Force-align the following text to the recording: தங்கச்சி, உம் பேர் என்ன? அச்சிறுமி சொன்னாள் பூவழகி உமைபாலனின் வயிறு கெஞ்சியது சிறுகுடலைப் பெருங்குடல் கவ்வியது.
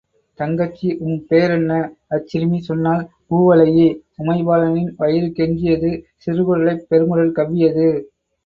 தங்கச்சி, 0.39 0.87
உம் 0.99 1.19
பேர் 1.27 1.51
என்ன? 1.51 1.73
அச்சிறுமி 2.09 2.59
சொன்னாள் 2.59 3.03
பூவழகி 3.27 3.85
உமைபாலனின் 4.17 4.91
வயிறு 4.97 5.29
கெஞ்சியது 5.37 5.91
சிறுகுடலைப் 6.25 6.85
பெருங்குடல் 6.89 7.35
கவ்வியது. 7.39 7.87